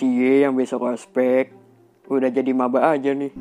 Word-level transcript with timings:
Cie 0.00 0.40
yang 0.40 0.56
besok 0.56 0.88
ospek 0.88 1.52
udah 2.08 2.32
jadi 2.32 2.56
maba 2.56 2.96
aja 2.96 3.12
nih. 3.12 3.36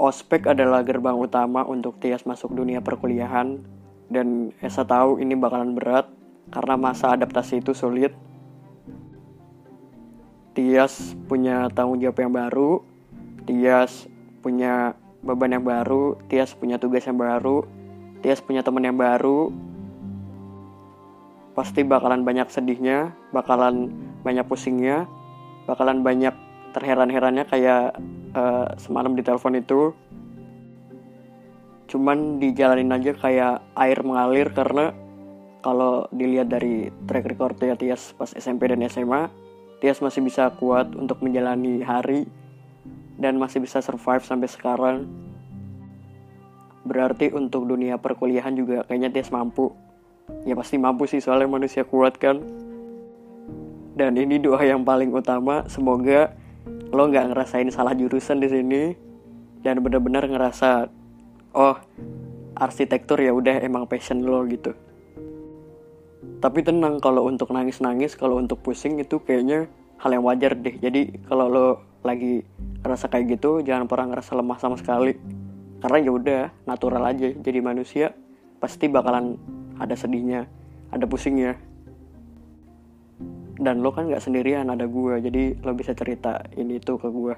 Ospek 0.00 0.48
adalah 0.48 0.80
gerbang 0.80 1.12
utama 1.12 1.60
untuk 1.68 2.00
Tias 2.00 2.24
masuk 2.24 2.56
dunia 2.56 2.80
perkuliahan 2.80 3.60
dan 4.08 4.56
Esa 4.64 4.88
tahu 4.88 5.20
ini 5.20 5.36
bakalan 5.36 5.76
berat 5.76 6.08
karena 6.48 6.80
masa 6.80 7.12
adaptasi 7.12 7.60
itu 7.60 7.76
sulit. 7.76 8.16
Tias 10.56 11.12
punya 11.28 11.68
tanggung 11.68 12.00
jawab 12.00 12.24
yang 12.24 12.32
baru, 12.32 12.80
Tias 13.44 14.08
punya 14.40 14.96
beban 15.20 15.52
yang 15.52 15.68
baru, 15.68 16.16
Tias 16.32 16.56
punya 16.56 16.80
tugas 16.80 17.04
yang 17.04 17.20
baru, 17.20 17.68
Tias 18.24 18.40
punya 18.40 18.64
teman 18.64 18.88
yang 18.88 18.96
baru. 18.96 19.52
Pasti 21.52 21.84
bakalan 21.84 22.24
banyak 22.24 22.48
sedihnya, 22.48 23.12
bakalan 23.36 24.07
banyak 24.22 24.44
pusingnya, 24.46 25.06
bakalan 25.68 26.02
banyak 26.02 26.34
terheran-herannya 26.72 27.44
kayak 27.48 27.96
uh, 28.36 28.68
semalam 28.76 29.16
di 29.16 29.22
telepon 29.24 29.56
itu. 29.56 29.92
Cuman 31.88 32.36
dijalanin 32.36 32.92
aja 32.92 33.16
kayak 33.16 33.54
air 33.74 33.98
mengalir 34.04 34.52
karena 34.52 34.92
kalau 35.64 36.06
dilihat 36.14 36.52
dari 36.52 36.92
track 37.08 37.24
record 37.34 37.56
ya 37.58 37.74
Tias 37.74 38.14
pas 38.14 38.30
SMP 38.36 38.68
dan 38.68 38.84
SMA, 38.86 39.32
Tias 39.80 39.98
masih 40.04 40.22
bisa 40.22 40.52
kuat 40.58 40.92
untuk 40.94 41.18
menjalani 41.24 41.82
hari 41.82 42.28
dan 43.18 43.40
masih 43.40 43.64
bisa 43.64 43.82
survive 43.82 44.22
sampai 44.22 44.48
sekarang. 44.48 44.96
Berarti 46.86 47.34
untuk 47.34 47.66
dunia 47.66 47.98
perkuliahan 47.98 48.54
juga 48.54 48.84
kayaknya 48.86 49.10
Tias 49.10 49.32
mampu. 49.32 49.72
Ya 50.44 50.52
pasti 50.52 50.76
mampu 50.76 51.08
sih 51.08 51.24
soalnya 51.24 51.48
manusia 51.48 51.88
kuat 51.88 52.20
kan. 52.20 52.67
Dan 53.98 54.14
ini 54.14 54.38
doa 54.38 54.62
yang 54.62 54.86
paling 54.86 55.10
utama, 55.10 55.66
semoga 55.66 56.30
lo 56.94 57.10
nggak 57.10 57.34
ngerasain 57.34 57.66
salah 57.74 57.98
jurusan 57.98 58.38
di 58.38 58.48
sini 58.48 58.82
dan 59.66 59.82
benar-benar 59.82 60.30
ngerasa 60.30 60.86
oh 61.58 61.76
arsitektur 62.54 63.18
ya 63.18 63.34
udah 63.34 63.58
emang 63.58 63.90
passion 63.90 64.22
lo 64.22 64.46
gitu. 64.46 64.70
Tapi 66.38 66.62
tenang 66.62 67.02
kalau 67.02 67.26
untuk 67.26 67.50
nangis-nangis, 67.50 68.14
kalau 68.14 68.38
untuk 68.38 68.62
pusing 68.62 69.02
itu 69.02 69.18
kayaknya 69.18 69.66
hal 69.98 70.14
yang 70.14 70.22
wajar 70.22 70.54
deh. 70.54 70.78
Jadi 70.78 71.26
kalau 71.26 71.50
lo 71.50 71.66
lagi 72.06 72.46
ngerasa 72.86 73.10
kayak 73.10 73.38
gitu 73.38 73.60
jangan 73.66 73.90
pernah 73.90 74.14
ngerasa 74.14 74.38
lemah 74.38 74.58
sama 74.62 74.78
sekali 74.78 75.18
karena 75.82 75.98
ya 75.98 76.10
udah 76.14 76.42
natural 76.66 77.02
aja 77.06 77.34
jadi 77.34 77.58
manusia 77.58 78.14
pasti 78.62 78.86
bakalan 78.86 79.38
ada 79.78 79.94
sedihnya 79.94 80.46
ada 80.90 81.04
pusingnya 81.06 81.58
dan 83.58 83.82
lo 83.82 83.90
kan 83.90 84.06
nggak 84.06 84.22
sendirian 84.22 84.70
ada 84.70 84.86
gue 84.86 85.14
jadi 85.18 85.58
lo 85.62 85.74
bisa 85.74 85.92
cerita 85.92 86.42
ini 86.54 86.78
tuh 86.78 86.96
ke 86.98 87.08
gue 87.10 87.34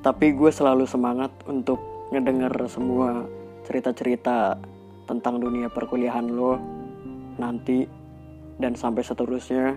tapi 0.00 0.32
gue 0.32 0.50
selalu 0.50 0.88
semangat 0.88 1.34
untuk 1.46 1.78
ngedenger 2.14 2.54
semua 2.70 3.26
cerita-cerita 3.66 4.54
tentang 5.10 5.42
dunia 5.42 5.66
perkuliahan 5.66 6.26
lo 6.30 6.54
nanti 7.36 7.86
dan 8.56 8.78
sampai 8.78 9.02
seterusnya. 9.04 9.76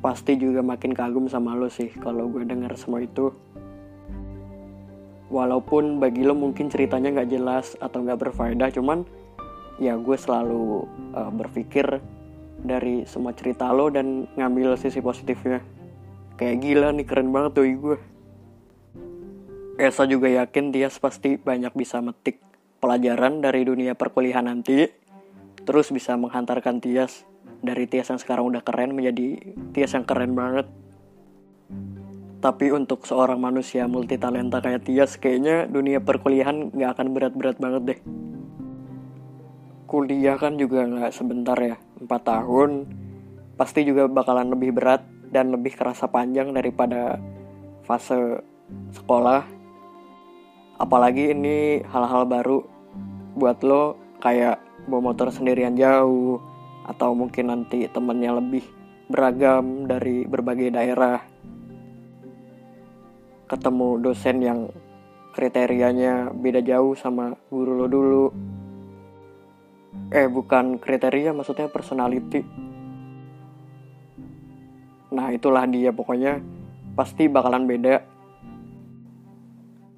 Pasti 0.00 0.32
juga 0.40 0.64
makin 0.64 0.96
kagum 0.96 1.28
sama 1.28 1.52
lo 1.52 1.68
sih 1.68 1.92
kalau 2.00 2.28
gue 2.32 2.48
denger 2.48 2.72
semua 2.76 3.04
itu. 3.04 3.28
Walaupun 5.30 6.02
bagi 6.02 6.26
lo 6.26 6.34
mungkin 6.34 6.72
ceritanya 6.72 7.20
nggak 7.20 7.30
jelas 7.30 7.76
atau 7.78 8.02
nggak 8.02 8.18
berfaedah, 8.18 8.72
cuman 8.74 9.06
ya 9.80 9.96
gue 9.96 10.14
selalu 10.14 10.84
uh, 11.16 11.32
berpikir 11.32 11.98
dari 12.60 13.08
semua 13.08 13.32
cerita 13.32 13.72
lo 13.72 13.88
dan 13.88 14.28
ngambil 14.36 14.76
sisi 14.76 15.00
positifnya. 15.00 15.64
Kayak 16.36 16.56
gila 16.60 16.88
nih 16.92 17.06
keren 17.08 17.32
banget 17.32 17.52
tuh 17.56 17.64
gue. 17.66 17.98
Esa 19.80 20.04
juga 20.04 20.28
yakin 20.28 20.76
dia 20.76 20.92
pasti 20.92 21.40
banyak 21.40 21.72
bisa 21.72 22.04
metik 22.04 22.36
pelajaran 22.84 23.40
dari 23.40 23.64
dunia 23.64 23.96
perkuliahan 23.96 24.44
nanti, 24.44 24.84
terus 25.64 25.88
bisa 25.88 26.20
menghantarkan 26.20 26.84
Tias 26.84 27.24
dari 27.64 27.88
Tias 27.88 28.12
yang 28.12 28.20
sekarang 28.20 28.44
udah 28.52 28.60
keren 28.60 28.92
menjadi 28.92 29.40
Tias 29.72 29.96
yang 29.96 30.04
keren 30.04 30.36
banget. 30.36 30.68
Tapi 32.40 32.72
untuk 32.72 33.04
seorang 33.04 33.36
manusia 33.36 33.84
multi 33.84 34.16
talenta 34.16 34.64
kayak 34.64 34.88
Tias, 34.88 35.20
kayaknya 35.20 35.68
dunia 35.68 36.00
perkuliahan 36.00 36.72
nggak 36.72 36.90
akan 36.96 37.06
berat-berat 37.12 37.56
banget 37.60 37.82
deh. 37.84 38.00
Kuliah 39.90 40.38
kan 40.38 40.54
juga 40.54 40.86
nggak 40.86 41.10
sebentar 41.10 41.58
ya, 41.58 41.74
4 41.98 42.06
tahun. 42.22 42.86
Pasti 43.58 43.82
juga 43.82 44.06
bakalan 44.06 44.54
lebih 44.54 44.70
berat 44.70 45.02
dan 45.34 45.50
lebih 45.50 45.74
kerasa 45.74 46.06
panjang 46.06 46.54
daripada 46.54 47.18
fase 47.82 48.38
sekolah. 48.94 49.42
Apalagi 50.78 51.34
ini 51.34 51.82
hal-hal 51.90 52.22
baru 52.22 52.62
buat 53.34 53.66
lo 53.66 53.98
kayak 54.22 54.62
bawa 54.86 55.10
motor 55.10 55.34
sendirian 55.34 55.74
jauh, 55.74 56.38
atau 56.86 57.10
mungkin 57.10 57.50
nanti 57.50 57.90
temennya 57.90 58.38
lebih 58.38 58.62
beragam 59.10 59.90
dari 59.90 60.22
berbagai 60.22 60.70
daerah 60.70 61.18
ketemu 63.50 63.98
dosen 63.98 64.38
yang 64.38 64.60
kriterianya 65.34 66.30
beda 66.30 66.62
jauh 66.62 66.94
sama 66.94 67.34
guru 67.50 67.74
lo 67.74 67.86
dulu 67.90 68.26
eh 70.10 70.26
bukan 70.26 70.78
kriteria 70.82 71.30
maksudnya 71.34 71.70
personality 71.70 72.42
nah 75.10 75.30
itulah 75.34 75.66
dia 75.66 75.90
pokoknya 75.90 76.38
pasti 76.94 77.26
bakalan 77.26 77.66
beda 77.66 78.02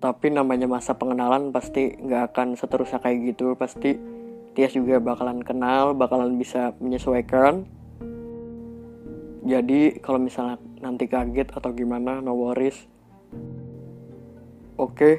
tapi 0.00 0.34
namanya 0.34 0.66
masa 0.66 0.96
pengenalan 0.96 1.52
pasti 1.52 1.94
nggak 1.94 2.32
akan 2.32 2.48
seterusnya 2.58 2.98
kayak 2.98 3.18
gitu 3.32 3.54
pasti 3.54 4.22
Tias 4.52 4.76
juga 4.76 5.00
bakalan 5.00 5.40
kenal, 5.40 5.96
bakalan 5.96 6.36
bisa 6.36 6.76
menyesuaikan. 6.76 7.64
Jadi 9.48 9.96
kalau 10.04 10.20
misalnya 10.20 10.60
nanti 10.84 11.08
kaget 11.08 11.48
atau 11.56 11.72
gimana, 11.72 12.20
no 12.20 12.36
worries. 12.36 12.76
Oke, 14.76 14.92
okay. 14.92 15.14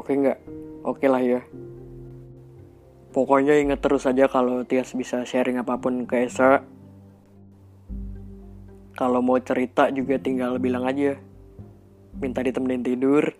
oke 0.00 0.08
okay 0.08 0.14
nggak? 0.16 0.38
Oke 0.80 1.04
okay 1.04 1.08
lah 1.12 1.20
ya. 1.20 1.40
Pokoknya 3.08 3.56
inget 3.56 3.80
terus 3.80 4.04
aja 4.04 4.28
kalau 4.28 4.62
Tias 4.68 4.92
bisa 4.92 5.24
sharing 5.24 5.56
apa 5.56 5.80
pun 5.80 6.04
ke 6.04 6.28
Esa. 6.28 6.60
Kalau 8.98 9.24
mau 9.24 9.40
cerita 9.40 9.88
juga 9.88 10.20
tinggal 10.20 10.60
bilang 10.60 10.84
aja. 10.84 11.16
Minta 12.20 12.44
ditemenin 12.44 12.84
tidur. 12.84 13.32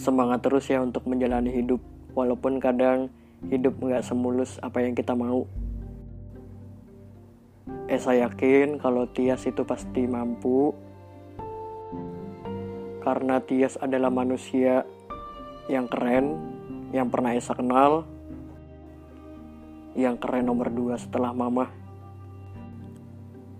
Semangat 0.00 0.40
terus 0.40 0.64
ya 0.70 0.80
untuk 0.80 1.04
menjalani 1.04 1.52
hidup. 1.52 1.82
Walaupun 2.16 2.56
kadang 2.58 3.12
hidup 3.52 3.76
nggak 3.76 4.02
semulus 4.02 4.56
apa 4.64 4.80
yang 4.80 4.96
kita 4.96 5.12
mau. 5.12 5.44
Saya 8.00 8.30
yakin 8.30 8.80
kalau 8.80 9.04
Tias 9.12 9.44
itu 9.44 9.60
pasti 9.66 10.08
mampu 10.08 10.72
karena 13.00 13.40
Tias 13.42 13.80
adalah 13.80 14.12
manusia 14.12 14.84
yang 15.66 15.88
keren, 15.88 16.49
yang 16.90 17.08
pernah 17.08 17.34
Esa 17.34 17.54
kenal, 17.54 18.06
yang 19.94 20.18
keren 20.18 20.46
nomor 20.46 20.70
dua 20.70 20.98
setelah 20.98 21.34
Mama. 21.34 21.70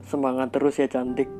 Semangat 0.06 0.50
terus 0.50 0.78
ya 0.78 0.90
cantik. 0.90 1.39